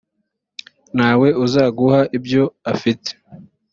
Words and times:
na 0.97 1.09
we 1.19 1.27
azaguha 1.45 1.99
ibyo 2.17 2.43
afite 2.71 3.11